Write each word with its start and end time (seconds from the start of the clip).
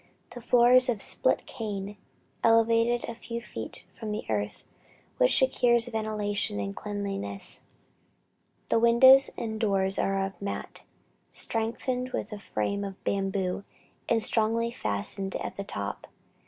The 0.31 0.41
floor 0.41 0.73
is 0.73 0.89
of 0.89 0.99
split 0.99 1.45
cane, 1.45 1.95
elevated 2.43 3.03
a 3.07 3.13
few 3.13 3.39
feet 3.39 3.83
from 3.93 4.11
the 4.11 4.23
earth, 4.31 4.63
which 5.19 5.37
secures 5.37 5.87
ventilation 5.89 6.59
and 6.59 6.75
cleanliness. 6.75 7.61
The 8.69 8.79
windows 8.79 9.29
and 9.37 9.59
doors 9.59 9.99
are 9.99 10.25
of 10.25 10.41
mat, 10.41 10.81
strengthened 11.29 12.13
with 12.13 12.31
a 12.31 12.39
frame 12.39 12.83
of 12.83 13.03
bamboo, 13.03 13.63
and 14.09 14.23
strongly 14.23 14.71
fastened 14.71 15.35
at 15.35 15.55
the 15.55 15.63
top. 15.63 16.07